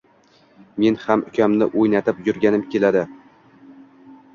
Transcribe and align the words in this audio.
Men 0.83 0.97
ham 1.03 1.25
ukamni 1.29 1.69
oʻynatib 1.85 2.25
yurgim 2.31 2.61
keladi 2.77 3.09